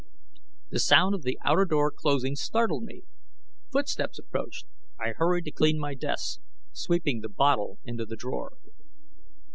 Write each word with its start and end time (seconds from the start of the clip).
The 0.71 0.79
sound 0.79 1.13
of 1.13 1.21
the 1.21 1.37
outer 1.45 1.63
door 1.63 1.91
closing 1.91 2.35
startled 2.35 2.81
me. 2.81 3.03
Footsteps 3.71 4.17
approached; 4.17 4.65
I 4.99 5.09
hurried 5.09 5.45
to 5.45 5.51
clean 5.51 5.77
my 5.77 5.93
desk, 5.93 6.39
sweeping 6.73 7.19
the 7.21 7.29
bottle 7.29 7.77
into 7.83 8.07
the 8.07 8.15
drawer. 8.15 8.57